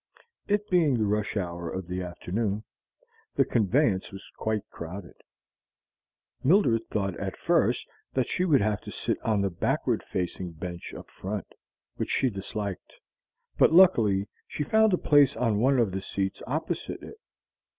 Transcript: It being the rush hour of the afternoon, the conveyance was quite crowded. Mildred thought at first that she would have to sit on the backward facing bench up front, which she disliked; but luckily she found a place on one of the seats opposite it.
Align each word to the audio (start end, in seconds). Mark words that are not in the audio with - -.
It 0.47 0.67
being 0.67 0.97
the 0.97 1.05
rush 1.05 1.37
hour 1.37 1.69
of 1.69 1.85
the 1.85 2.01
afternoon, 2.01 2.63
the 3.35 3.45
conveyance 3.45 4.11
was 4.11 4.31
quite 4.35 4.67
crowded. 4.71 5.13
Mildred 6.43 6.89
thought 6.89 7.15
at 7.19 7.37
first 7.37 7.87
that 8.13 8.25
she 8.25 8.43
would 8.43 8.61
have 8.61 8.81
to 8.81 8.91
sit 8.91 9.21
on 9.21 9.41
the 9.41 9.51
backward 9.51 10.01
facing 10.01 10.53
bench 10.53 10.91
up 10.95 11.11
front, 11.11 11.53
which 11.97 12.09
she 12.09 12.31
disliked; 12.31 12.93
but 13.59 13.73
luckily 13.73 14.27
she 14.47 14.63
found 14.63 14.91
a 14.91 14.97
place 14.97 15.35
on 15.37 15.59
one 15.59 15.77
of 15.77 15.91
the 15.91 16.01
seats 16.01 16.41
opposite 16.47 17.03
it. 17.03 17.19